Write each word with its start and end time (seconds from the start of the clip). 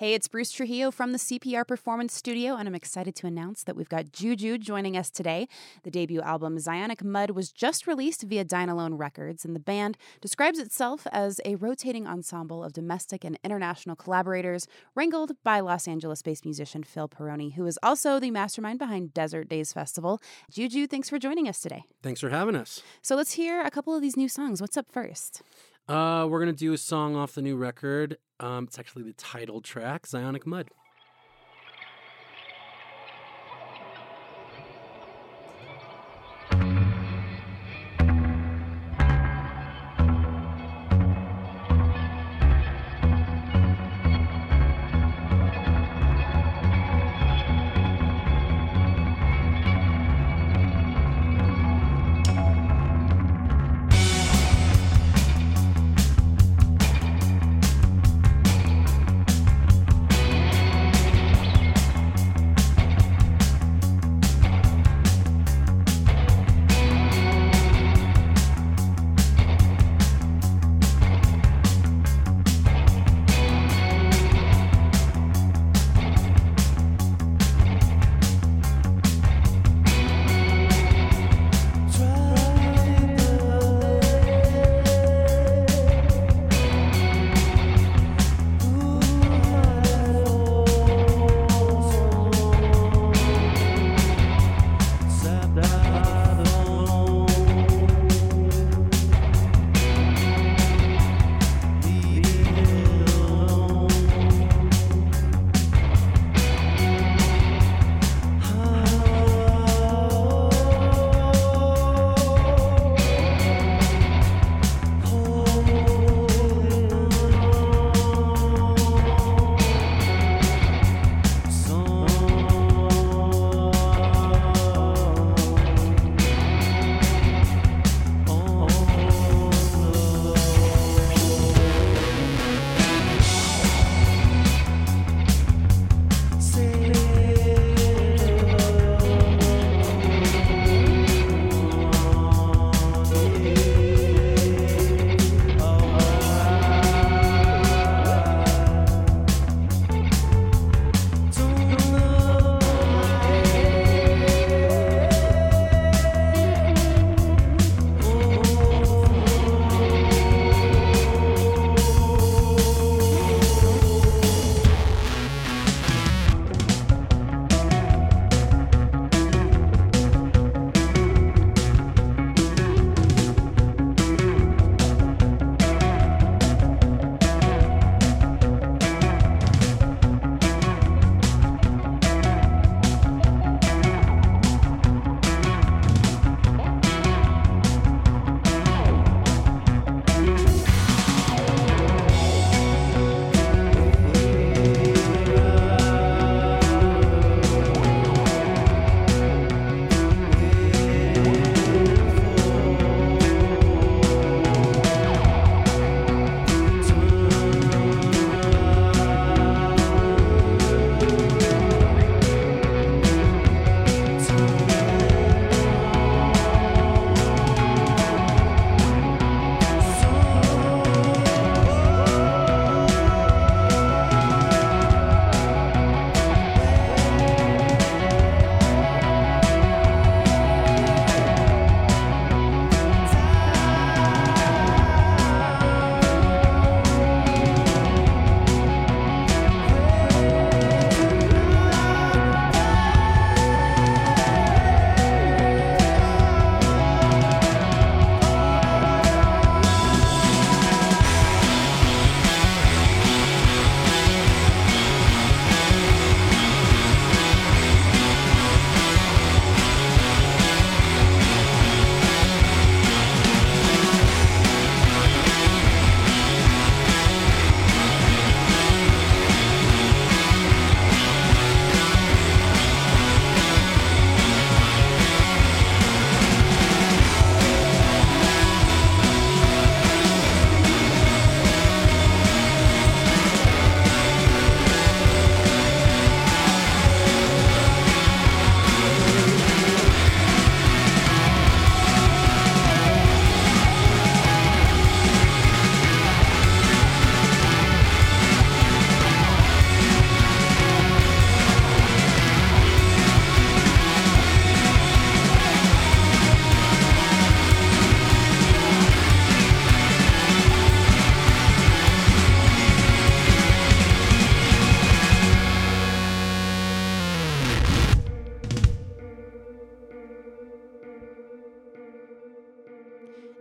Hey, 0.00 0.14
it's 0.14 0.28
Bruce 0.28 0.50
Trujillo 0.50 0.90
from 0.90 1.12
the 1.12 1.18
CPR 1.18 1.68
Performance 1.68 2.14
Studio, 2.14 2.56
and 2.56 2.66
I'm 2.66 2.74
excited 2.74 3.14
to 3.16 3.26
announce 3.26 3.64
that 3.64 3.76
we've 3.76 3.86
got 3.90 4.12
Juju 4.12 4.56
joining 4.56 4.96
us 4.96 5.10
today. 5.10 5.46
The 5.82 5.90
debut 5.90 6.22
album 6.22 6.56
Zionic 6.56 7.04
Mud 7.04 7.32
was 7.32 7.52
just 7.52 7.86
released 7.86 8.22
via 8.22 8.42
Dine 8.42 8.70
Alone 8.70 8.94
Records, 8.94 9.44
and 9.44 9.54
the 9.54 9.60
band 9.60 9.98
describes 10.22 10.58
itself 10.58 11.06
as 11.12 11.38
a 11.44 11.56
rotating 11.56 12.06
ensemble 12.06 12.64
of 12.64 12.72
domestic 12.72 13.24
and 13.26 13.38
international 13.44 13.94
collaborators, 13.94 14.66
wrangled 14.94 15.32
by 15.44 15.60
Los 15.60 15.86
Angeles 15.86 16.22
based 16.22 16.46
musician 16.46 16.82
Phil 16.82 17.06
Pirrone, 17.06 17.52
who 17.52 17.66
is 17.66 17.78
also 17.82 18.18
the 18.18 18.30
mastermind 18.30 18.78
behind 18.78 19.12
Desert 19.12 19.50
Daze 19.50 19.74
Festival. 19.74 20.18
Juju, 20.50 20.86
thanks 20.86 21.10
for 21.10 21.18
joining 21.18 21.46
us 21.46 21.60
today. 21.60 21.82
Thanks 22.02 22.20
for 22.20 22.30
having 22.30 22.56
us. 22.56 22.82
So 23.02 23.16
let's 23.16 23.32
hear 23.32 23.60
a 23.60 23.70
couple 23.70 23.94
of 23.94 24.00
these 24.00 24.16
new 24.16 24.30
songs. 24.30 24.62
What's 24.62 24.78
up 24.78 24.90
first? 24.90 25.42
Uh, 25.86 26.26
we're 26.26 26.40
going 26.42 26.54
to 26.54 26.58
do 26.58 26.72
a 26.72 26.78
song 26.78 27.16
off 27.16 27.34
the 27.34 27.42
new 27.42 27.58
record. 27.58 28.16
Um, 28.40 28.64
it's 28.64 28.78
actually 28.78 29.04
the 29.04 29.12
title 29.12 29.60
track, 29.60 30.06
Zionic 30.06 30.46
Mud. 30.46 30.70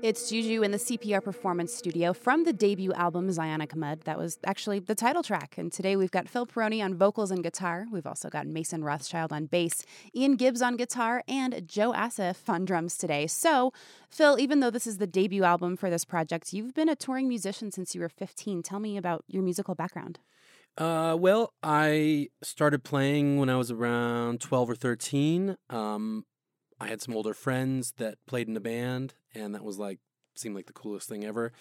It's 0.10 0.28
Juju 0.28 0.64
in 0.64 0.72
the 0.72 0.80
CPR 0.80 1.24
Performance 1.24 1.72
Studio 1.72 2.14
from 2.14 2.44
the 2.44 2.52
debut 2.52 2.92
album 2.94 3.30
Zionic 3.30 3.76
Mud. 3.76 4.02
That 4.06 4.18
was 4.18 4.40
actually 4.44 4.80
the 4.80 4.96
title 4.96 5.22
track. 5.22 5.56
And 5.56 5.72
today 5.72 5.96
we've 5.96 6.10
got 6.10 6.28
Phil 6.28 6.48
Pirrone 6.48 6.84
on 6.84 6.96
vocals 6.96 7.30
and 7.30 7.44
guitar. 7.44 7.86
We've 7.92 8.08
also 8.08 8.28
got 8.28 8.48
Mason 8.48 8.84
Rothschild 8.84 9.32
on 9.32 9.46
bass, 9.46 9.86
Ian 10.16 10.36
Gibbs 10.36 10.64
on 10.64 10.78
guitar, 10.78 11.22
and 11.28 11.62
Joe 11.68 11.94
Asif 11.94 12.50
on 12.50 12.66
drums 12.66 12.98
today. 12.98 13.28
So, 13.28 13.72
Phil, 14.10 14.40
even 14.40 14.62
though 14.62 14.72
this 14.72 14.88
is 14.88 14.98
the 14.98 15.06
debut 15.06 15.44
album 15.44 15.78
for 15.78 15.92
this 15.92 16.06
project, 16.06 16.54
you've 16.54 16.74
been 16.74 16.90
a 16.90 16.96
touring 16.96 17.30
musician 17.30 17.72
since 17.72 17.94
you 17.94 18.02
were 18.02 18.10
15. 18.10 18.64
Tell 18.64 18.80
me 18.80 18.98
about 18.98 19.24
your 19.28 19.44
musical 19.44 19.76
background. 19.76 20.18
Uh, 20.76 21.16
well, 21.20 21.54
I 21.62 22.30
started 22.42 22.84
playing 22.84 23.38
when 23.38 23.52
I 23.52 23.58
was 23.58 23.70
around 23.70 24.42
12 24.42 24.72
or 24.72 24.76
13. 24.76 25.56
Um, 25.70 26.26
I 26.80 26.88
had 26.88 27.02
some 27.02 27.16
older 27.16 27.34
friends 27.34 27.94
that 27.98 28.18
played 28.26 28.48
in 28.48 28.56
a 28.56 28.62
band, 28.62 29.14
and 29.36 29.54
that 29.54 29.64
was 29.64 29.78
like 29.78 30.00
seemed 30.36 30.56
like 30.56 30.68
the 30.68 30.74
coolest 30.74 31.10
thing 31.10 31.26
ever. 31.26 31.52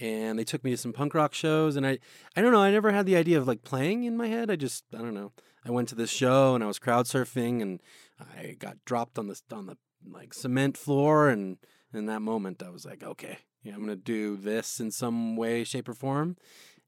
And 0.00 0.38
they 0.38 0.44
took 0.44 0.64
me 0.64 0.72
to 0.72 0.76
some 0.76 0.92
punk 0.92 1.14
rock 1.14 1.34
shows, 1.34 1.76
and 1.76 1.86
I 1.86 1.98
I 2.36 2.42
don't 2.42 2.52
know, 2.52 2.62
I 2.62 2.70
never 2.70 2.90
had 2.90 3.06
the 3.06 3.16
idea 3.16 3.38
of 3.38 3.46
like 3.46 3.62
playing 3.62 4.04
in 4.04 4.16
my 4.16 4.28
head. 4.28 4.50
I 4.50 4.56
just 4.56 4.84
I 4.92 4.98
don't 4.98 5.14
know. 5.14 5.32
I 5.64 5.70
went 5.70 5.88
to 5.90 5.94
this 5.94 6.10
show 6.10 6.54
and 6.54 6.62
I 6.62 6.66
was 6.66 6.78
crowd 6.78 7.06
surfing, 7.06 7.62
and 7.62 7.80
I 8.20 8.56
got 8.58 8.84
dropped 8.84 9.18
on 9.18 9.28
the 9.28 9.40
on 9.52 9.66
the 9.66 9.76
like 10.06 10.34
cement 10.34 10.76
floor, 10.76 11.28
and 11.28 11.58
in 11.92 12.06
that 12.06 12.20
moment 12.20 12.62
I 12.62 12.70
was 12.70 12.84
like, 12.84 13.02
okay, 13.02 13.38
yeah, 13.62 13.74
I'm 13.74 13.80
gonna 13.80 13.96
do 13.96 14.36
this 14.36 14.80
in 14.80 14.90
some 14.90 15.36
way, 15.36 15.64
shape, 15.64 15.88
or 15.88 15.94
form, 15.94 16.36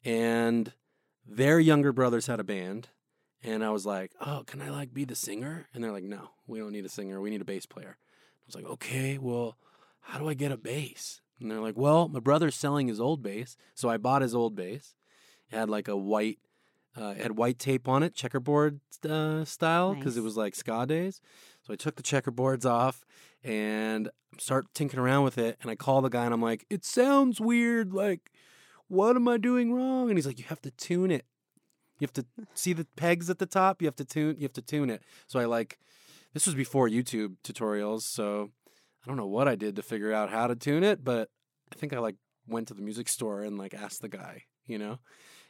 and 0.05 0.73
their 1.25 1.59
younger 1.61 1.93
brothers 1.93 2.27
had 2.27 2.41
a 2.41 2.45
band 2.45 2.89
and 3.43 3.65
I 3.65 3.71
was 3.71 3.87
like, 3.87 4.13
"Oh, 4.21 4.43
can 4.47 4.61
I 4.63 4.71
like 4.71 4.93
be 4.95 5.05
the 5.05 5.15
singer?" 5.15 5.67
And 5.75 5.83
they're 5.83 5.93
like, 5.93 6.05
"No, 6.05 6.31
we 6.47 6.59
don't 6.59 6.73
need 6.73 6.85
a 6.85 6.89
singer. 6.89 7.21
We 7.21 7.31
need 7.31 7.41
a 7.41 7.45
bass 7.47 7.67
player." 7.67 7.97
I 7.99 8.43
was 8.47 8.55
like, 8.55 8.65
"Okay, 8.65 9.19
well, 9.19 9.57
how 10.01 10.19
do 10.19 10.29
I 10.29 10.35
get 10.35 10.53
a 10.53 10.57
bass?" 10.57 11.21
And 11.41 11.51
they're 11.51 11.61
like, 11.61 11.77
"Well, 11.77 12.09
my 12.09 12.21
brother's 12.21 12.55
selling 12.55 12.89
his 12.89 13.01
old 13.01 13.23
bass, 13.23 13.57
so 13.75 13.89
I 13.89 13.97
bought 13.99 14.23
his 14.23 14.35
old 14.35 14.55
bass. 14.55 14.95
It 15.51 15.57
had 15.57 15.69
like 15.71 15.89
a 15.89 15.97
white, 15.97 16.39
uh, 16.99 17.15
it 17.17 17.23
had 17.23 17.37
white 17.37 17.59
tape 17.59 17.89
on 17.89 18.03
it, 18.03 18.15
checkerboard 18.15 18.81
uh, 19.09 19.45
style, 19.45 19.95
because 19.95 20.15
Nice. 20.17 20.21
it 20.21 20.25
was 20.25 20.37
like 20.37 20.55
ska 20.55 20.87
days. 20.87 21.21
So 21.63 21.73
I 21.73 21.77
took 21.77 21.97
the 21.97 22.03
checkerboards 22.03 22.65
off 22.65 23.05
and 23.45 24.09
start 24.39 24.67
tinkering 24.75 25.03
around 25.03 25.25
with 25.25 25.39
it. 25.39 25.59
And 25.61 25.71
I 25.71 25.75
call 25.77 26.01
the 26.01 26.09
guy 26.09 26.25
and 26.25 26.33
I'm 26.35 26.43
like, 26.43 26.65
"It 26.71 26.85
sounds 26.85 27.41
weird. 27.41 27.93
Like, 27.93 28.33
what 28.89 29.17
am 29.17 29.29
I 29.29 29.37
doing 29.37 29.73
wrong?" 29.73 30.09
And 30.09 30.17
he's 30.17 30.27
like, 30.27 30.39
"You 30.39 30.47
have 30.47 30.63
to 30.63 30.71
tune 30.71 31.11
it." 31.11 31.27
You 31.99 32.07
have 32.07 32.13
to 32.15 32.25
see 32.55 32.73
the 32.73 32.87
pegs 32.97 33.31
at 33.31 33.39
the 33.39 33.47
top. 33.47 33.81
You 33.81 33.87
have 33.87 33.97
to 33.97 34.05
tune. 34.05 34.37
You 34.39 34.43
have 34.43 34.53
to 34.55 34.63
tune 34.63 34.91
it. 34.91 35.03
So 35.27 35.41
I 35.41 35.45
like. 35.45 35.79
This 36.35 36.45
was 36.45 36.55
before 36.55 36.87
YouTube 36.87 37.37
tutorials, 37.43 38.03
so 38.03 38.51
I 39.03 39.09
don't 39.09 39.17
know 39.17 39.27
what 39.27 39.49
I 39.49 39.55
did 39.55 39.75
to 39.77 39.83
figure 39.83 40.13
out 40.13 40.29
how 40.29 40.47
to 40.47 40.55
tune 40.55 40.85
it, 40.85 41.03
but 41.03 41.31
I 41.73 41.77
think 41.77 41.95
I 41.95 41.99
like 41.99 42.17
went 42.47 42.69
to 42.69 42.75
the 42.75 42.83
music 42.83 43.09
store 43.09 43.41
and 43.43 43.57
like 43.57 43.73
asked 43.73 44.03
the 44.03 44.09
guy, 44.11 44.43
you 44.67 44.77
know, 44.77 44.99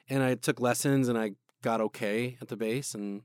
and 0.08 0.22
I 0.22 0.36
took 0.36 0.60
lessons 0.60 1.08
and 1.08 1.18
I 1.18 1.32
got 1.62 1.80
okay 1.80 2.38
at 2.40 2.46
the 2.46 2.56
bass, 2.56 2.94
and 2.94 3.22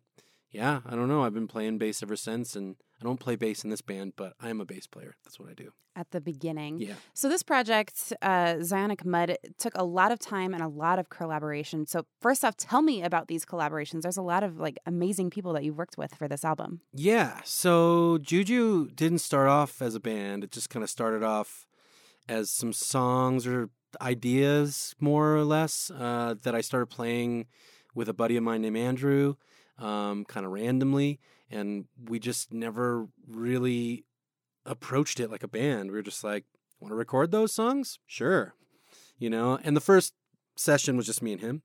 yeah, 0.49 0.79
I 0.87 0.95
don't 0.95 1.07
know. 1.07 1.23
I've 1.23 1.35
been 1.35 1.47
playing 1.47 1.77
bass 1.77 2.01
ever 2.01 2.15
since, 2.15 2.55
and 2.55 2.77
I 3.01 3.05
don't 3.05 3.19
play 3.19 3.35
bass 3.35 3.63
in 3.63 3.69
this 3.69 3.81
band, 3.81 4.13
but 4.15 4.33
I 4.39 4.49
am 4.49 4.61
a 4.61 4.65
bass 4.65 4.85
player. 4.85 5.15
That's 5.23 5.39
what 5.39 5.49
I 5.49 5.53
do. 5.53 5.71
At 5.95 6.11
the 6.11 6.21
beginning. 6.21 6.79
Yeah. 6.79 6.93
So 7.13 7.27
this 7.27 7.43
project, 7.43 8.13
uh, 8.21 8.55
Zionic 8.59 9.03
Mud, 9.03 9.37
took 9.57 9.73
a 9.75 9.83
lot 9.83 10.11
of 10.11 10.19
time 10.19 10.53
and 10.53 10.63
a 10.63 10.67
lot 10.67 10.99
of 10.99 11.09
collaboration. 11.09 11.85
So 11.85 12.05
first 12.21 12.45
off, 12.45 12.55
tell 12.55 12.81
me 12.81 13.03
about 13.03 13.27
these 13.27 13.43
collaborations. 13.43 14.03
There's 14.03 14.17
a 14.17 14.21
lot 14.21 14.43
of 14.43 14.59
like 14.59 14.77
amazing 14.85 15.31
people 15.31 15.51
that 15.53 15.63
you've 15.63 15.77
worked 15.77 15.97
with 15.97 16.13
for 16.15 16.27
this 16.27 16.45
album. 16.45 16.81
Yeah. 16.93 17.41
So 17.43 18.19
Juju 18.19 18.91
didn't 18.91 19.19
start 19.19 19.49
off 19.49 19.81
as 19.81 19.95
a 19.95 19.99
band. 19.99 20.43
It 20.43 20.51
just 20.51 20.69
kind 20.69 20.83
of 20.83 20.89
started 20.89 21.23
off 21.23 21.67
as 22.29 22.49
some 22.49 22.71
songs 22.71 23.45
or 23.45 23.69
ideas, 23.99 24.95
more 24.99 25.35
or 25.35 25.43
less, 25.43 25.91
uh, 25.91 26.35
that 26.43 26.55
I 26.55 26.61
started 26.61 26.85
playing 26.85 27.47
with 27.93 28.07
a 28.07 28.13
buddy 28.13 28.37
of 28.37 28.43
mine 28.43 28.61
named 28.61 28.77
Andrew, 28.77 29.35
um, 29.77 30.23
kind 30.23 30.45
of 30.45 30.53
randomly. 30.53 31.19
And 31.51 31.85
we 32.03 32.19
just 32.19 32.53
never 32.53 33.07
really 33.27 34.05
approached 34.65 35.19
it 35.19 35.29
like 35.29 35.43
a 35.43 35.47
band. 35.47 35.91
We 35.91 35.97
were 35.97 36.03
just 36.03 36.23
like, 36.23 36.45
want 36.79 36.91
to 36.91 36.95
record 36.95 37.31
those 37.31 37.53
songs? 37.53 37.99
Sure. 38.05 38.55
You 39.19 39.29
know, 39.29 39.59
and 39.63 39.75
the 39.75 39.81
first 39.81 40.13
session 40.55 40.97
was 40.97 41.05
just 41.05 41.21
me 41.21 41.33
and 41.33 41.41
him. 41.41 41.61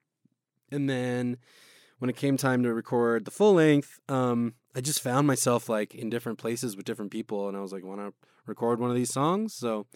And 0.71 0.91
then 0.91 1.39
when 1.99 2.11
it 2.11 2.17
came 2.17 2.37
time 2.37 2.63
to 2.63 2.75
record 2.75 3.25
the 3.25 3.31
full 3.31 3.55
length, 3.55 3.99
um, 4.09 4.55
I 4.75 4.81
just 4.81 5.01
found 5.01 5.27
myself 5.27 5.69
like 5.69 5.95
in 5.95 6.11
different 6.11 6.39
places 6.39 6.77
with 6.77 6.85
different 6.85 7.11
people, 7.11 7.49
and 7.49 7.57
I 7.57 7.61
was 7.61 7.73
like, 7.73 7.85
want 7.85 8.01
to 8.01 8.13
record 8.47 8.79
one 8.79 8.91
of 8.91 8.97
these 8.97 9.13
songs? 9.13 9.55
So, 9.55 9.87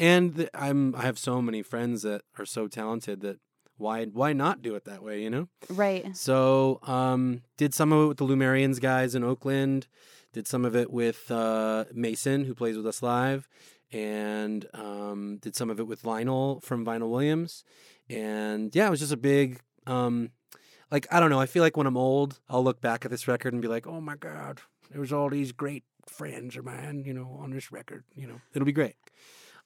and 0.00 0.36
th- 0.36 0.48
I'm 0.54 0.94
I 0.94 1.02
have 1.02 1.18
so 1.18 1.42
many 1.42 1.62
friends 1.62 2.02
that 2.02 2.22
are 2.38 2.46
so 2.46 2.68
talented 2.68 3.20
that 3.20 3.38
why 3.82 4.04
why 4.06 4.32
not 4.32 4.62
do 4.62 4.74
it 4.74 4.84
that 4.86 5.02
way? 5.02 5.22
You 5.22 5.30
know. 5.30 5.48
Right. 5.68 6.16
So, 6.16 6.78
um, 6.84 7.42
did 7.56 7.74
some 7.74 7.92
of 7.92 8.04
it 8.04 8.06
with 8.08 8.18
the 8.18 8.24
Lumerians 8.24 8.80
guys 8.80 9.14
in 9.14 9.24
Oakland. 9.24 9.88
Did 10.32 10.46
some 10.48 10.64
of 10.64 10.74
it 10.74 10.90
with 10.90 11.30
uh, 11.30 11.84
Mason, 11.92 12.46
who 12.46 12.54
plays 12.54 12.76
with 12.76 12.86
us 12.86 13.02
live, 13.02 13.48
and 13.92 14.64
um, 14.72 15.38
did 15.42 15.54
some 15.54 15.68
of 15.68 15.78
it 15.78 15.86
with 15.86 16.04
Lionel 16.04 16.60
from 16.60 16.86
Vinyl 16.86 17.10
Williams. 17.10 17.64
And 18.08 18.74
yeah, 18.74 18.86
it 18.86 18.90
was 18.90 19.00
just 19.00 19.12
a 19.12 19.18
big, 19.18 19.60
um, 19.86 20.30
like 20.90 21.06
I 21.10 21.20
don't 21.20 21.28
know. 21.28 21.40
I 21.40 21.46
feel 21.46 21.62
like 21.62 21.76
when 21.76 21.86
I'm 21.86 21.98
old, 21.98 22.40
I'll 22.48 22.64
look 22.64 22.80
back 22.80 23.04
at 23.04 23.10
this 23.10 23.28
record 23.28 23.52
and 23.52 23.60
be 23.60 23.68
like, 23.68 23.86
"Oh 23.86 24.00
my 24.00 24.16
god, 24.16 24.60
there 24.90 25.00
was 25.00 25.12
all 25.12 25.28
these 25.28 25.52
great 25.52 25.84
friends 26.06 26.56
of 26.56 26.64
mine, 26.64 27.04
you 27.04 27.12
know, 27.12 27.36
on 27.40 27.50
this 27.50 27.70
record. 27.70 28.04
You 28.14 28.28
know, 28.28 28.40
it'll 28.54 28.66
be 28.66 28.72
great." 28.72 28.96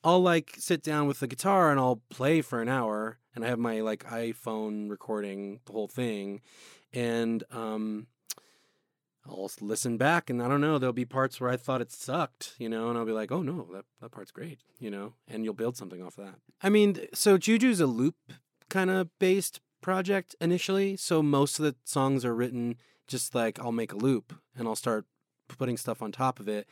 I'll 0.05 0.23
like 0.23 0.55
sit 0.59 0.83
down 0.83 1.07
with 1.07 1.21
the 1.21 1.27
guitar 1.27 1.71
and 1.71 1.81
I'll 1.81 2.03
play 2.11 2.41
for 2.41 2.63
an 2.63 2.69
hour, 2.69 3.19
and 3.35 3.45
I 3.45 3.49
have 3.49 3.59
my 3.59 3.81
like 3.81 4.05
iPhone 4.05 4.91
recording 4.91 5.61
the 5.67 5.73
whole 5.73 5.89
thing, 5.89 6.41
and 6.93 7.43
um, 7.51 8.07
I'll 9.29 9.51
listen 9.61 9.97
back, 9.97 10.31
and 10.31 10.43
I 10.43 10.49
don't 10.49 10.61
know. 10.61 10.79
There'll 10.79 10.93
be 10.93 11.05
parts 11.05 11.41
where 11.41 11.51
I 11.51 11.57
thought 11.57 11.81
it 11.81 11.91
sucked, 11.91 12.55
you 12.59 12.69
know, 12.69 12.89
and 12.89 12.99
I'll 12.99 13.05
be 13.05 13.13
like, 13.13 13.33
"Oh 13.33 13.43
no, 13.43 13.69
that 13.73 13.85
that 14.01 14.13
part's 14.13 14.31
great," 14.31 14.61
you 14.79 14.91
know, 14.91 15.15
and 15.29 15.45
you'll 15.45 15.55
build 15.55 15.77
something 15.77 16.03
off 16.03 16.19
of 16.19 16.27
that. 16.27 16.35
I 16.63 16.69
mean, 16.69 17.07
so 17.13 17.37
Juju's 17.37 17.81
a 17.81 17.87
loop 17.87 18.17
kind 18.69 18.91
of 18.91 19.09
based 19.19 19.61
project 19.81 20.35
initially, 20.41 20.97
so 20.97 21.23
most 21.23 21.59
of 21.59 21.65
the 21.65 21.77
songs 21.85 22.25
are 22.25 22.35
written 22.35 22.77
just 23.07 23.35
like 23.35 23.59
I'll 23.61 23.73
make 23.73 23.93
a 23.93 23.97
loop 23.97 24.35
and 24.57 24.67
I'll 24.67 24.77
start 24.77 25.07
putting 25.49 25.77
stuff 25.77 26.03
on 26.03 26.13
top 26.13 26.41
of 26.41 26.49
it, 26.49 26.67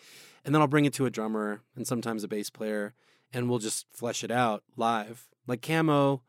and 0.44 0.54
then 0.54 0.60
I'll 0.60 0.68
bring 0.68 0.84
it 0.84 0.94
to 0.94 1.06
a 1.06 1.10
drummer 1.10 1.62
and 1.76 1.86
sometimes 1.86 2.24
a 2.24 2.28
bass 2.28 2.50
player, 2.50 2.94
and 3.34 3.50
we'll 3.50 3.58
just 3.58 3.86
flesh 3.92 4.24
it 4.24 4.30
out 4.30 4.62
live. 4.76 5.28
Like 5.46 5.60
Camo 5.60 6.22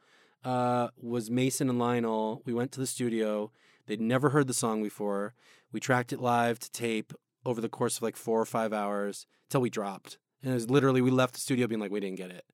uh, 0.43 0.89
was 1.01 1.29
Mason 1.29 1.69
and 1.69 1.79
Lionel. 1.79 2.41
We 2.45 2.53
went 2.53 2.71
to 2.73 2.79
the 2.79 2.87
studio. 2.87 3.51
They'd 3.85 4.01
never 4.01 4.31
heard 4.31 4.47
the 4.47 4.53
song 4.53 4.83
before. 4.83 5.33
We 5.71 5.79
tracked 5.79 6.11
it 6.11 6.19
live 6.19 6.59
to 6.59 6.71
tape 6.71 7.13
over 7.45 7.61
the 7.61 7.69
course 7.69 7.97
of 7.97 8.03
like 8.03 8.17
four 8.17 8.41
or 8.41 8.45
five 8.45 8.73
hours 8.73 9.27
till 9.49 9.61
we 9.61 9.69
dropped. 9.69 10.17
And 10.41 10.51
it 10.51 10.55
was 10.55 10.69
literally 10.69 11.01
we 11.01 11.11
left 11.11 11.35
the 11.35 11.39
studio 11.39 11.67
being 11.67 11.79
like, 11.79 11.91
we 11.91 11.99
didn't 11.99 12.17
get 12.17 12.31
it. 12.31 12.45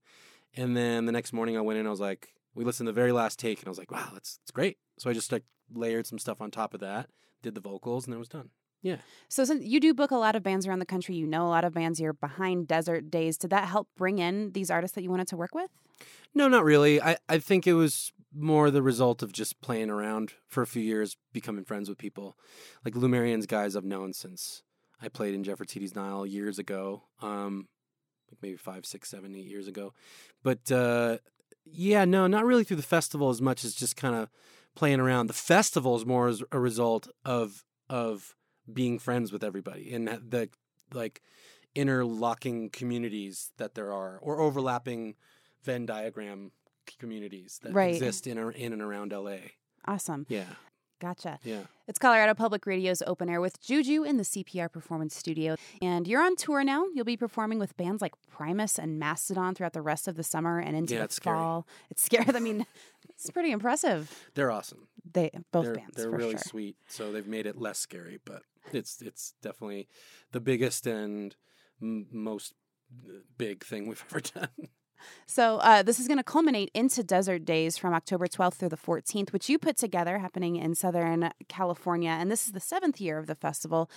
And 0.56 0.76
then 0.76 1.06
the 1.06 1.12
next 1.12 1.32
morning 1.32 1.58
I 1.58 1.62
went 1.62 1.80
in, 1.80 1.88
I 1.88 1.90
was 1.90 2.02
like, 2.02 2.34
we 2.54 2.66
listened 2.66 2.88
to 2.88 2.92
the 2.92 3.00
very 3.00 3.14
last 3.14 3.40
take, 3.40 3.60
and 3.60 3.68
I 3.68 3.70
was 3.70 3.78
like, 3.78 3.92
wow, 3.92 4.10
that's 4.12 4.38
great. 4.54 4.78
So 4.98 5.10
I 5.10 5.14
just 5.14 5.32
like 5.32 5.44
layered 5.74 6.06
some 6.06 6.20
stuff 6.20 6.42
on 6.42 6.52
top 6.52 6.74
of 6.74 6.82
that, 6.82 7.10
did 7.42 7.56
the 7.56 7.62
vocals, 7.62 8.06
and 8.06 8.14
it 8.14 8.18
was 8.18 8.28
done. 8.28 8.50
So 9.28 9.46
since 9.46 9.64
you 9.64 9.80
do 9.80 9.94
book 9.94 10.12
a 10.12 10.16
lot 10.16 10.36
of 10.36 10.44
bands 10.44 10.68
around 10.68 10.80
the 10.80 10.86
country, 10.86 11.16
you 11.16 11.28
know 11.28 11.46
a 11.46 11.50
lot 11.50 11.64
of 11.64 11.74
bands. 11.74 12.00
You're 12.00 12.14
behind 12.14 12.68
Desert 12.68 13.12
Daze. 13.12 13.38
Did 13.38 13.52
that 13.52 13.68
help 13.68 13.88
bring 13.96 14.20
in 14.20 14.52
these 14.52 14.72
artists 14.72 14.96
that 14.96 15.04
you 15.04 15.10
wanted 15.10 15.28
to 15.28 15.38
work 15.38 15.54
with? 15.54 15.70
No, 16.34 16.48
not 16.48 16.64
really. 16.64 17.02
I, 17.02 17.18
I 17.30 17.40
think 17.40 17.68
it 17.68 17.74
was 17.74 18.12
more 18.34 18.72
the 18.72 18.82
result 18.82 19.22
of 19.22 19.34
just 19.34 19.62
playing 19.62 19.90
around 19.90 20.34
for 20.48 20.64
a 20.64 20.68
few 20.68 20.82
years, 20.82 21.18
becoming 21.34 21.66
friends 21.66 21.90
with 21.90 21.98
people. 21.98 22.38
Like 22.86 22.94
Lumerians 22.94 23.48
guys 23.48 23.76
I've 23.76 23.84
known 23.84 24.14
since 24.14 24.64
I 25.02 25.10
played 25.10 25.36
in 25.36 25.44
Jeffertitti's 25.44 25.96
Nile 25.96 26.26
years 26.26 26.58
ago. 26.58 27.04
Um, 27.22 27.68
like 28.32 28.40
maybe 28.42 28.58
five, 28.58 28.86
six, 28.86 29.10
seven, 29.10 29.36
eight 29.36 29.48
years 29.48 29.68
ago. 29.68 29.94
But 30.42 30.72
uh, 30.72 31.18
yeah, 31.66 32.06
no, 32.06 32.28
not 32.28 32.46
really 32.46 32.64
through 32.64 32.78
the 32.78 32.84
festival 32.84 33.30
as 33.30 33.42
much 33.42 33.66
as 33.66 33.76
just 33.76 33.98
kind 33.98 34.16
of 34.16 34.30
playing 34.76 35.00
around. 35.00 35.28
The 35.28 35.34
festival 35.34 35.96
is 35.98 36.06
more 36.06 36.28
as 36.28 36.42
a 36.52 36.60
result 36.60 37.10
of 37.26 37.66
of 37.90 38.36
being 38.72 39.00
friends 39.00 39.32
with 39.32 39.44
everybody 39.44 39.94
and 39.94 40.08
the 40.08 40.50
like 40.94 41.22
interlocking 41.76 42.70
communities 42.70 43.52
that 43.58 43.76
there 43.76 43.92
are 43.92 44.20
or 44.22 44.40
overlapping 44.40 45.16
Venn 45.64 45.86
diagram 45.86 46.52
communities 47.00 47.60
that 47.64 47.74
Right. 47.74 47.94
exist 47.94 48.28
in 48.28 48.38
or, 48.38 48.52
in 48.52 48.74
and 48.74 48.82
around 48.82 49.14
LA. 49.14 49.38
Awesome. 49.88 50.26
Yeah, 50.30 50.46
Gotcha. 51.00 51.40
yeah. 51.44 51.62
It's 51.88 51.98
Colorado 52.00 52.34
Public 52.34 52.66
Radio's 52.66 53.02
open 53.08 53.30
air 53.30 53.42
with 53.42 53.60
Juju 53.62 54.04
in 54.04 54.18
the 54.18 54.24
CPR 54.24 54.72
Performance 54.72 55.16
Studio. 55.16 55.56
And 55.82 56.08
you're 56.08 56.22
on 56.22 56.36
tour 56.36 56.64
now. 56.64 56.86
You'll 56.94 57.06
be 57.06 57.18
performing 57.18 57.58
with 57.60 57.76
bands 57.78 58.02
like 58.02 58.14
Primus 58.30 58.78
and 58.80 59.00
Mastodon 59.00 59.56
throughout 59.56 59.74
the 59.74 59.82
rest 59.82 60.08
of 60.08 60.16
the 60.16 60.24
summer 60.24 60.60
and 60.60 60.76
into 60.76 60.94
Yeah, 60.94 61.00
the 61.00 61.06
it's 61.06 61.16
scary. 61.16 61.38
fall. 61.38 61.68
It's 61.90 62.02
scary. 62.04 62.26
I 62.34 62.40
mean, 62.40 62.66
it's 63.10 63.30
pretty 63.32 63.52
impressive. 63.52 64.30
They're 64.36 64.52
awesome. 64.52 64.88
They 65.10 65.32
both 65.52 65.66
they're 65.66 65.76
bands 65.76 65.96
they're 65.96 66.10
really 66.10 66.32
sure. 66.32 66.40
sweet. 66.40 66.78
So 66.88 67.12
they've 67.12 67.28
made 67.28 67.46
it 67.46 67.58
less 67.58 67.80
scary, 67.80 68.20
but 68.24 68.44
it's 68.72 69.02
it's 69.02 69.34
definitely 69.42 69.88
the 70.32 70.40
biggest 70.40 70.88
and 70.88 71.36
m- 71.82 72.08
most 72.12 72.54
uh, 73.08 73.20
big 73.38 73.64
thing 73.64 73.88
we've 73.88 74.04
ever 74.12 74.22
done. 74.22 74.70
So 75.26 75.58
uh, 75.58 75.82
this 75.82 76.00
is 76.00 76.08
going 76.08 76.18
to 76.18 76.24
culminate 76.24 76.70
into 76.74 77.04
Desert 77.04 77.46
Daze 77.46 77.78
from 77.78 77.94
October 77.94 78.28
12th 78.28 78.56
through 78.56 78.70
the 78.70 78.78
14th, 78.78 79.34
which 79.34 79.50
you 79.50 79.58
put 79.58 79.76
together, 79.76 80.20
happening 80.20 80.58
in 80.58 80.76
Southern 80.76 81.32
California, 81.48 82.12
and 82.12 82.30
this 82.32 82.46
is 82.46 82.54
the 82.54 82.60
seventh 82.60 83.02
year 83.02 83.18
of 83.18 83.28
the 83.28 83.34
festival. 83.36 83.90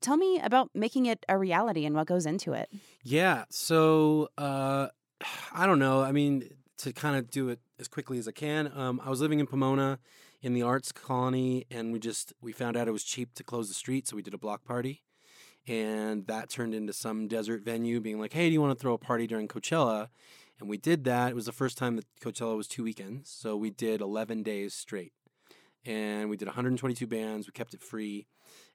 Tell 0.00 0.16
me 0.16 0.38
about 0.40 0.70
making 0.74 1.06
it 1.06 1.24
a 1.28 1.36
reality 1.36 1.84
and 1.84 1.94
what 1.94 2.06
goes 2.06 2.26
into 2.26 2.52
it. 2.52 2.70
Yeah. 3.02 3.44
So 3.50 4.28
uh, 4.38 4.88
I 5.52 5.66
don't 5.66 5.78
know. 5.78 6.02
I 6.02 6.12
mean, 6.12 6.48
to 6.78 6.92
kind 6.92 7.16
of 7.16 7.30
do 7.30 7.48
it 7.48 7.60
as 7.78 7.88
quickly 7.88 8.18
as 8.18 8.28
I 8.28 8.32
can, 8.32 8.72
um, 8.76 9.00
I 9.04 9.10
was 9.10 9.20
living 9.20 9.40
in 9.40 9.46
Pomona 9.46 9.98
in 10.42 10.52
the 10.52 10.62
arts 10.62 10.92
colony, 10.92 11.64
and 11.70 11.92
we 11.92 11.98
just 11.98 12.32
we 12.42 12.52
found 12.52 12.76
out 12.76 12.88
it 12.88 12.92
was 12.92 13.04
cheap 13.04 13.34
to 13.34 13.44
close 13.44 13.68
the 13.68 13.74
street, 13.74 14.06
so 14.06 14.16
we 14.16 14.22
did 14.22 14.34
a 14.34 14.38
block 14.38 14.64
party 14.64 15.02
and 15.66 16.26
that 16.26 16.48
turned 16.48 16.74
into 16.74 16.92
some 16.92 17.28
desert 17.28 17.62
venue 17.62 18.00
being 18.00 18.18
like, 18.18 18.32
"Hey, 18.32 18.48
do 18.48 18.52
you 18.52 18.60
want 18.60 18.76
to 18.76 18.80
throw 18.80 18.94
a 18.94 18.98
party 18.98 19.26
during 19.26 19.48
Coachella?" 19.48 20.08
And 20.58 20.68
we 20.68 20.76
did 20.76 21.04
that. 21.04 21.30
It 21.30 21.34
was 21.34 21.46
the 21.46 21.52
first 21.52 21.78
time 21.78 21.96
that 21.96 22.06
Coachella 22.20 22.56
was 22.56 22.68
two 22.68 22.84
weekends, 22.84 23.30
so 23.30 23.56
we 23.56 23.70
did 23.70 24.00
11 24.00 24.42
days 24.42 24.74
straight, 24.74 25.12
and 25.84 26.30
we 26.30 26.36
did 26.36 26.48
122 26.48 27.06
bands. 27.06 27.46
We 27.46 27.52
kept 27.52 27.74
it 27.74 27.82
free, 27.82 28.26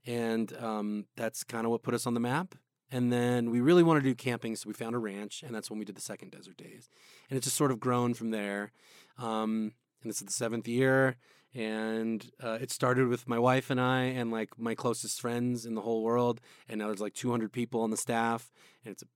and 0.05 0.53
um, 0.57 1.05
that's 1.15 1.43
kind 1.43 1.65
of 1.65 1.71
what 1.71 1.83
put 1.83 1.93
us 1.93 2.05
on 2.05 2.13
the 2.13 2.19
map. 2.19 2.55
And 2.89 3.11
then 3.11 3.51
we 3.51 3.59
really 3.59 3.83
wanted 3.83 4.03
to 4.03 4.09
do 4.09 4.15
camping, 4.15 4.55
so 4.55 4.67
we 4.67 4.73
found 4.73 4.95
a 4.95 4.99
ranch, 4.99 5.43
and 5.43 5.53
that's 5.53 5.69
when 5.69 5.77
we 5.77 5.83
did 5.83 5.97
the 5.97 6.01
second 6.01 6.31
Desert 6.31 6.55
Daze. 6.55 6.89
And 7.29 7.35
it's 7.35 7.45
just 7.45 7.57
sort 7.57 7.71
of 7.71 7.81
grown 7.81 8.13
from 8.13 8.31
there. 8.31 8.71
Um, 9.17 9.73
and 10.01 10.09
this 10.09 10.21
is 10.21 10.27
the 10.27 10.31
seventh 10.31 10.69
year 10.69 11.17
and 11.57 12.29
uh, 12.41 12.59
it 12.61 12.69
started 12.71 13.07
with 13.07 13.27
my 13.27 13.39
wife 13.39 13.71
and 13.71 13.81
I 13.81 14.03
and 14.03 14.31
like 14.31 14.59
my 14.59 14.75
closest 14.75 15.19
friends 15.19 15.65
in 15.65 15.73
the 15.73 15.81
whole 15.81 16.03
world 16.03 16.39
and 16.69 16.79
now 16.79 16.85
there's 16.85 17.01
like 17.01 17.15
200 17.15 17.51
people 17.51 17.81
on 17.81 17.89
the 17.89 17.97
staff 17.97 18.51
and 18.85 18.91
it's 18.91 19.01
a 19.01 19.07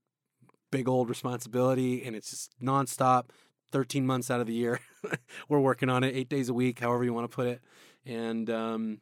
big 0.72 0.90
old 0.90 1.08
responsibility 1.08 2.04
and 2.04 2.16
it's 2.16 2.32
just 2.32 2.60
nonstop 2.60 3.26
13 3.72 4.08
months 4.08 4.32
out 4.32 4.42
of 4.42 4.48
the 4.48 4.54
year 4.54 4.80
we're 5.50 5.60
working 5.60 5.90
on 5.90 6.04
it 6.04 6.16
8 6.16 6.30
days 6.30 6.50
a 6.50 6.54
week 6.54 6.80
however 6.80 7.04
you 7.04 7.14
want 7.14 7.30
to 7.30 7.36
put 7.36 7.48
it 7.48 7.62
and 8.08 8.50
um, 8.50 9.02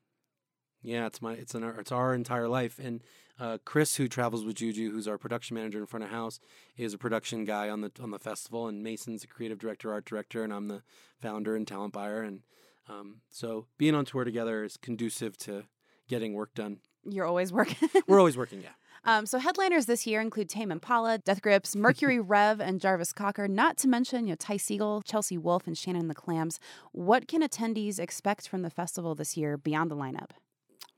yeah 0.84 1.06
it's 1.06 1.22
my 1.22 1.34
it's 1.34 1.56
an 1.56 1.64
it's 1.64 1.94
our 1.94 2.14
entire 2.14 2.50
life 2.50 2.78
and 2.78 3.02
uh, 3.42 3.58
Chris, 3.64 3.96
who 3.96 4.10
travels 4.10 4.44
with 4.44 4.58
Juju, 4.58 4.92
who's 4.92 5.08
our 5.08 5.18
production 5.18 5.56
manager 5.56 5.80
in 5.80 5.86
front 5.86 6.04
of 6.04 6.10
house, 6.10 6.42
is 6.76 6.94
a 6.94 6.98
production 6.98 7.46
guy 7.46 7.70
on 7.70 7.80
the 7.80 7.90
on 8.02 8.12
the 8.12 8.20
festival, 8.20 8.68
and 8.68 8.84
Mason's 8.84 9.24
a 9.24 9.28
creative 9.28 9.58
director, 9.58 9.94
art 9.94 10.04
director, 10.04 10.44
and 10.44 10.52
I'm 10.52 10.68
the 10.68 10.84
founder 11.22 11.56
and 11.56 11.66
talent 11.66 11.94
buyer. 11.94 12.22
And 12.22 12.42
um, 12.90 13.22
so 13.30 13.68
being 13.78 13.96
on 13.96 14.06
tour 14.06 14.24
together 14.24 14.64
is 14.64 14.78
conducive 14.78 15.38
to 15.38 15.64
getting 16.08 16.34
work 16.34 16.54
done. 16.54 16.80
You're 17.06 17.26
always 17.26 17.54
working. 17.54 17.90
We're 18.08 18.20
always 18.20 18.38
working, 18.44 18.62
yeah. 18.62 18.70
Um, 19.06 19.26
so 19.26 19.40
headliners 19.40 19.86
this 19.86 20.06
year 20.06 20.20
include 20.20 20.50
Tame 20.50 20.72
Impala, 20.72 21.20
Death 21.20 21.42
Grips, 21.42 21.76
Mercury 21.76 22.20
Rev, 22.20 22.60
and 22.60 22.82
Jarvis 22.82 23.14
Cocker. 23.14 23.48
Not 23.48 23.78
to 23.78 23.88
mention, 23.88 24.26
you 24.26 24.32
know, 24.32 24.36
Ty 24.36 24.58
Segall, 24.58 25.02
Chelsea 25.06 25.38
Wolfe, 25.38 25.68
and 25.68 25.78
Shannon 25.78 26.10
the 26.10 26.16
Clams. 26.16 26.60
What 26.92 27.28
can 27.28 27.42
attendees 27.42 28.00
expect 28.00 28.48
from 28.50 28.62
the 28.62 28.70
festival 28.70 29.16
this 29.16 29.38
year 29.38 29.58
beyond 29.58 29.90
the 29.90 29.96
lineup? 29.96 30.32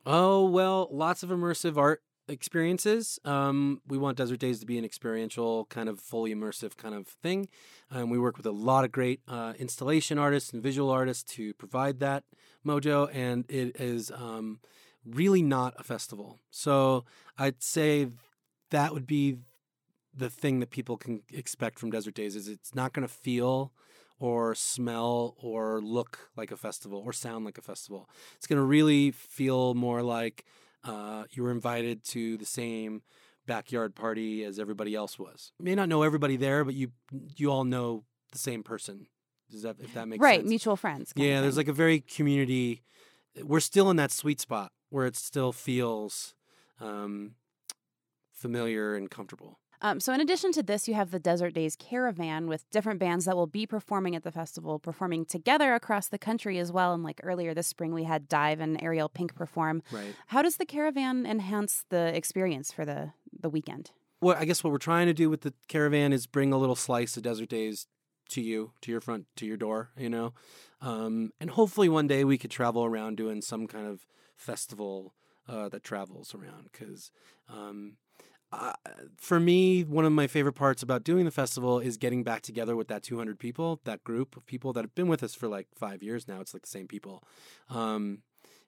Oh 0.04 0.46
well, 0.46 0.90
lots 0.92 1.22
of 1.22 1.30
immersive 1.30 1.78
art 1.78 2.02
experiences. 2.28 3.20
Um, 3.26 3.82
we 3.88 3.98
want 3.98 4.18
Desert 4.18 4.40
Daze 4.40 4.60
to 4.60 4.66
be 4.66 4.78
an 4.78 4.86
experiential, 4.86 5.66
kind 5.66 5.90
of 5.90 6.00
fully 6.00 6.34
immersive 6.34 6.78
kind 6.78 6.96
of 6.96 7.08
thing. 7.08 7.48
And 7.90 8.10
we 8.10 8.20
work 8.20 8.38
with 8.38 8.46
a 8.46 8.52
lot 8.52 8.86
of 8.86 8.92
great 8.92 9.22
uh, 9.28 9.54
installation 9.60 10.18
artists 10.18 10.54
and 10.54 10.64
visual 10.64 10.90
artists 10.90 11.24
to 11.36 11.54
provide 11.56 12.00
that 12.00 12.24
mojo. 12.66 13.10
And 13.14 13.46
it 13.50 13.80
is 13.80 14.12
um, 14.12 14.60
really 15.06 15.42
not 15.42 15.74
a 15.78 15.84
festival. 15.84 16.40
So 16.50 17.06
I'd 17.38 17.62
say 17.62 18.08
that 18.70 18.94
would 18.94 19.08
be 19.08 19.38
the 20.14 20.30
thing 20.30 20.60
that 20.60 20.70
people 20.70 20.98
can 20.98 21.22
expect 21.32 21.80
from 21.80 21.92
Desert 21.92 22.16
Daze 22.16 22.36
is 22.36 22.48
it's 22.48 22.76
not 22.76 22.94
going 22.94 23.08
to 23.08 23.14
feel 23.14 23.72
or 24.20 24.54
smell 24.54 25.36
or 25.42 25.82
look 25.82 26.30
like 26.36 26.52
a 26.52 26.58
festival 26.58 27.02
or 27.04 27.12
sound 27.12 27.44
like 27.44 27.58
a 27.58 27.62
festival. 27.62 28.10
It's 28.36 28.46
going 28.46 28.60
to 28.60 28.66
really 28.66 29.12
feel 29.12 29.74
more 29.74 30.04
like 30.04 30.46
uh, 30.84 31.24
you 31.32 31.44
were 31.44 31.52
invited 31.52 32.04
to 32.06 32.38
the 32.38 32.46
same 32.46 33.02
backyard 33.46 33.96
party 33.96 34.44
as 34.44 34.60
everybody 34.60 34.96
else 34.96 35.18
was. 35.18 35.52
You 35.60 35.66
may 35.66 35.76
not 35.76 35.90
know 35.90 36.04
everybody 36.04 36.38
there, 36.38 36.64
but 36.64 36.74
you 36.74 36.92
you 37.12 37.52
all 37.52 37.64
know 37.64 38.04
the 38.32 38.38
same 38.38 38.64
person. 38.64 39.08
Does 39.50 39.64
that 39.64 39.78
if 39.80 39.94
that 39.94 40.08
makes 40.08 40.22
right, 40.22 40.36
sense? 40.36 40.44
Right, 40.44 40.50
mutual 40.50 40.76
friends. 40.76 41.14
Yeah, 41.16 41.42
there's 41.42 41.58
like 41.58 41.68
a 41.68 41.74
very 41.74 42.00
community. 42.00 42.84
We're 43.44 43.60
still 43.60 43.90
in 43.90 43.98
that 43.98 44.12
sweet 44.12 44.40
spot 44.40 44.72
where 44.90 45.06
it 45.06 45.16
still 45.16 45.52
feels 45.52 46.36
um, 46.80 47.36
familiar 48.32 48.96
and 48.96 49.10
comfortable. 49.10 49.60
Um, 49.84 50.00
so, 50.00 50.14
in 50.14 50.22
addition 50.22 50.52
to 50.54 50.64
this, 50.64 50.88
you 50.88 50.94
have 50.94 51.10
the 51.10 51.20
Desert 51.20 51.56
Daze 51.56 51.76
Caravan 51.76 52.48
with 52.48 52.70
different 52.70 53.00
bands 53.00 53.26
that 53.26 53.36
will 53.36 53.48
be 53.48 53.66
performing 53.66 54.16
at 54.16 54.24
the 54.24 54.32
festival, 54.32 54.78
performing 54.78 55.26
together 55.26 55.74
across 55.74 56.08
the 56.08 56.20
country 56.20 56.60
as 56.60 56.72
well. 56.72 56.94
And 56.94 57.04
like 57.04 57.20
earlier 57.24 57.54
this 57.54 57.68
spring, 57.68 57.94
we 57.94 58.04
had 58.04 58.30
DIIV 58.30 58.60
and 58.60 58.82
Ariel 58.84 59.10
Pink 59.10 59.34
perform. 59.34 59.82
Right. 59.92 60.16
How 60.28 60.44
does 60.44 60.58
the 60.58 60.66
caravan 60.66 61.26
enhance 61.26 61.86
the 61.90 62.16
experience 62.16 62.72
for 62.72 62.86
the 62.86 63.14
the 63.38 63.50
weekend? 63.50 63.92
Well, 64.22 64.38
I 64.40 64.46
guess 64.46 64.64
what 64.64 64.72
we're 64.72 64.78
trying 64.78 65.08
to 65.08 65.14
do 65.14 65.32
with 65.32 65.42
the 65.42 65.54
caravan 65.68 66.14
is 66.14 66.28
bring 66.28 66.54
a 66.54 66.58
little 66.58 66.76
slice 66.76 67.18
of 67.18 67.24
Desert 67.24 67.50
Daze 67.50 67.88
to 68.30 68.42
you, 68.42 68.74
to 68.82 68.92
your 68.92 69.02
front, 69.02 69.26
to 69.38 69.48
your 69.48 69.58
door. 69.58 69.90
You 69.98 70.10
know, 70.10 70.34
um, 70.80 71.32
and 71.40 71.50
hopefully 71.50 71.90
one 71.90 72.08
day 72.08 72.24
we 72.24 72.38
could 72.38 72.52
travel 72.52 72.86
around 72.86 73.18
doing 73.18 73.42
some 73.42 73.66
kind 73.66 73.88
of 73.88 74.06
festival 74.36 75.16
uh, 75.50 75.70
that 75.70 75.84
travels 75.84 76.36
around 76.36 76.70
because. 76.72 77.10
Um, 77.50 77.98
uh, 78.52 78.74
for 79.18 79.40
me, 79.40 79.84
one 79.84 80.04
of 80.06 80.12
my 80.12 80.28
favorite 80.28 80.54
parts 80.54 80.84
about 80.84 81.04
doing 81.04 81.26
the 81.26 81.32
festival 81.32 81.80
is 81.80 81.98
getting 81.98 82.24
back 82.24 82.42
together 82.42 82.76
with 82.76 82.90
that 82.90 83.02
200 83.04 83.40
people, 83.40 83.80
that 83.86 84.04
group 84.04 84.36
of 84.36 84.46
people 84.46 84.74
that 84.74 84.84
have 84.84 84.94
been 84.94 85.08
with 85.08 85.24
us 85.24 85.34
for 85.34 85.48
like 85.48 85.68
five 85.74 86.04
years 86.04 86.28
now. 86.28 86.42
It's 86.42 86.54
like 86.54 86.64
the 86.64 86.70
same 86.70 86.88
people. 86.88 87.24
Um, 87.70 88.20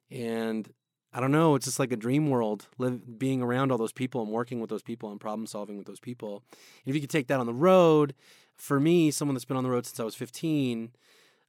and 0.09 0.71
I 1.11 1.19
don't 1.19 1.31
know, 1.31 1.55
it's 1.55 1.65
just 1.65 1.79
like 1.79 1.91
a 1.91 1.97
dream 1.97 2.29
world, 2.29 2.67
live, 2.77 3.19
being 3.19 3.41
around 3.41 3.71
all 3.71 3.77
those 3.77 3.91
people 3.91 4.21
and 4.21 4.31
working 4.31 4.61
with 4.61 4.69
those 4.69 4.81
people 4.81 5.11
and 5.11 5.19
problem 5.19 5.45
solving 5.45 5.77
with 5.77 5.85
those 5.85 5.99
people. 5.99 6.43
And 6.51 6.91
if 6.91 6.95
you 6.95 7.01
could 7.01 7.09
take 7.09 7.27
that 7.27 7.39
on 7.39 7.45
the 7.45 7.53
road, 7.53 8.15
for 8.55 8.79
me, 8.79 9.11
someone 9.11 9.35
that's 9.35 9.45
been 9.45 9.57
on 9.57 9.63
the 9.63 9.69
road 9.69 9.85
since 9.85 9.99
I 9.99 10.03
was 10.03 10.15
15, 10.15 10.91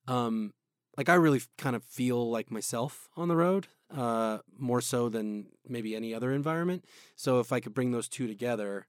um, 0.08 0.52
like 0.96 1.08
I 1.08 1.14
really 1.14 1.42
kind 1.58 1.76
of 1.76 1.84
feel 1.84 2.30
like 2.30 2.50
myself 2.50 3.08
on 3.16 3.28
the 3.28 3.36
road 3.36 3.68
uh, 3.94 4.38
more 4.58 4.80
so 4.80 5.08
than 5.08 5.46
maybe 5.66 5.94
any 5.94 6.14
other 6.14 6.32
environment. 6.32 6.84
So 7.16 7.40
if 7.40 7.52
I 7.52 7.60
could 7.60 7.74
bring 7.74 7.92
those 7.92 8.08
two 8.08 8.26
together, 8.26 8.86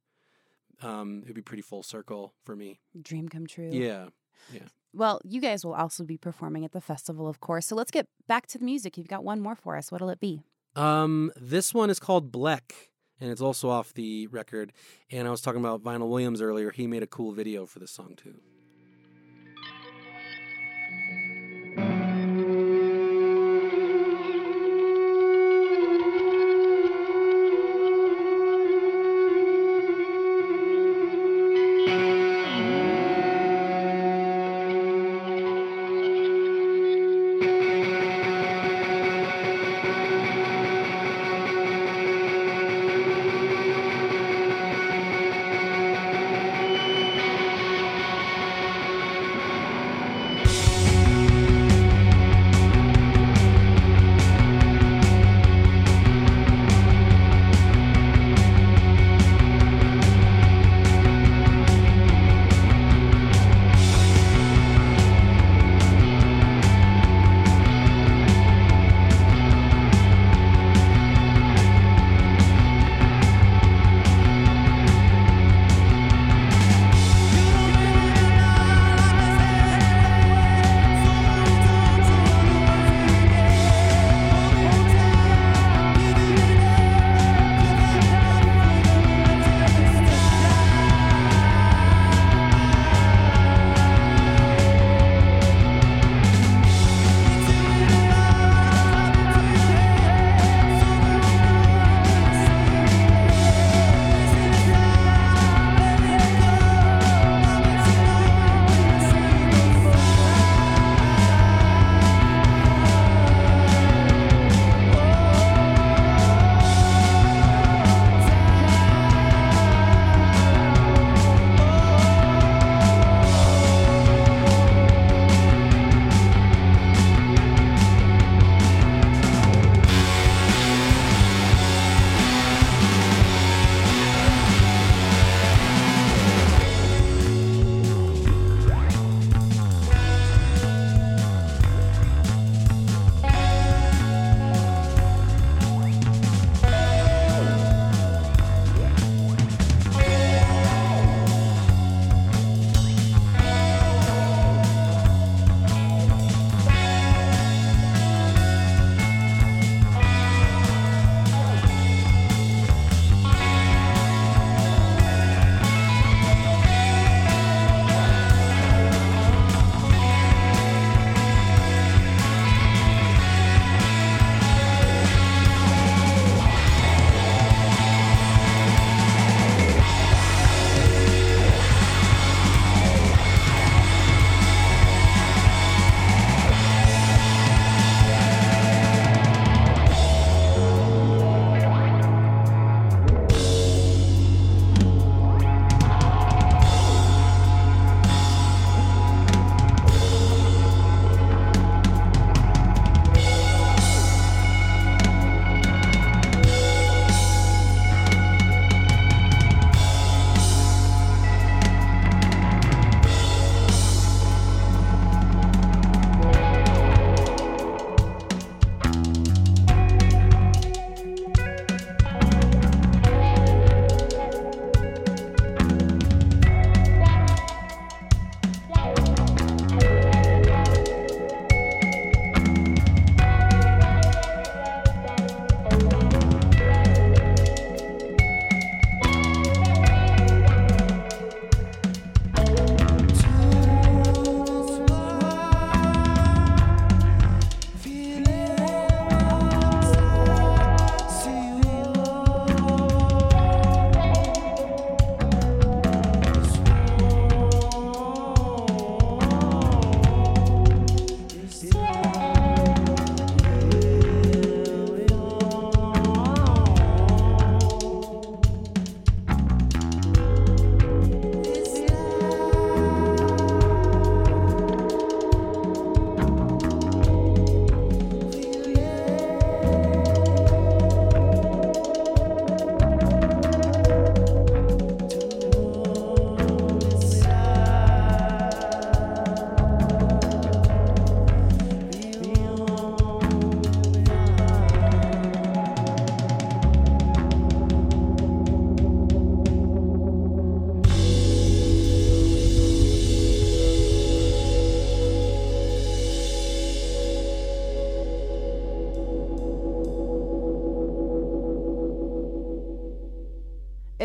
um, 0.81 1.21
it'd 1.23 1.35
be 1.35 1.41
pretty 1.41 1.63
full 1.63 1.83
circle 1.83 2.33
for 2.43 2.55
me. 2.55 2.79
Dream 2.99 3.29
come 3.29 3.47
true. 3.47 3.69
Yeah, 3.71 4.07
yeah. 4.53 4.67
Well, 4.93 5.19
you 5.25 5.41
guys 5.41 5.65
will 5.65 5.73
also 5.73 6.03
be 6.03 6.17
performing 6.17 6.63
at 6.63 6.71
the 6.71 6.79
festival, 6.79 7.27
of 7.27 7.41
course. 7.41 7.67
So 7.67 7.75
let's 7.75 7.91
get 7.91 8.07
back 8.27 8.47
to 8.47 8.57
the 8.57 8.65
music. 8.65 8.97
You've 8.97 9.09
got 9.09 9.23
one 9.23 9.41
more 9.41 9.55
for 9.55 9.75
us. 9.75 9.91
What'll 9.91 10.09
it 10.09 10.21
be? 10.21 10.41
Um, 10.75 11.31
this 11.35 11.73
one 11.73 11.89
is 11.89 11.99
called 11.99 12.31
Bleck, 12.31 12.71
and 13.19 13.29
it's 13.29 13.41
also 13.41 13.69
off 13.69 13.93
the 13.93 14.27
record. 14.27 14.71
And 15.11 15.27
I 15.27 15.31
was 15.31 15.41
talking 15.41 15.59
about 15.59 15.83
Vinyl 15.83 16.09
Williams 16.09 16.41
earlier. 16.41 16.71
He 16.71 16.87
made 16.87 17.03
a 17.03 17.07
cool 17.07 17.33
video 17.33 17.65
for 17.65 17.79
this 17.79 17.91
song 17.91 18.15
too. 18.15 18.35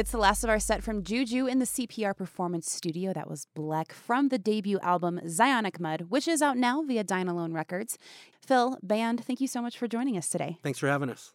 It's 0.01 0.13
the 0.13 0.17
last 0.17 0.43
of 0.45 0.49
our 0.49 0.59
set 0.59 0.83
from 0.83 1.03
Juju 1.05 1.47
in 1.47 1.59
the 1.59 1.67
CPR 1.67 2.17
Performance 2.17 2.73
Studio. 2.73 3.13
That 3.13 3.29
was 3.29 3.47
Black 3.55 3.93
from 3.93 4.29
the 4.29 4.39
debut 4.39 4.79
album 4.81 5.21
Zionic 5.27 5.79
Mud, 5.79 6.07
which 6.09 6.27
is 6.27 6.41
out 6.41 6.57
now 6.57 6.81
via 6.81 7.05
Dine 7.05 7.29
Alone 7.29 7.53
Records. 7.53 7.99
Phil, 8.41 8.79
band, 8.83 9.23
thank 9.27 9.43
you 9.43 9.47
so 9.47 9.61
much 9.61 9.77
for 9.77 9.87
joining 9.87 10.17
us 10.17 10.31
today. 10.31 10.57
Thanks 10.63 10.79
for 10.79 10.89
having 10.89 11.11
us. 11.11 11.35